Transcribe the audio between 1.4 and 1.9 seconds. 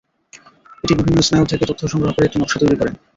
থেকে তথ্য